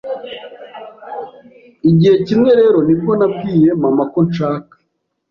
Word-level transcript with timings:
igihe 1.89 2.15
kimwe 2.27 2.51
rero 2.59 2.77
nibwo 2.87 3.11
nabwiye 3.19 3.69
mama 3.83 4.03
ko 4.11 4.19
nshaka 4.27 4.75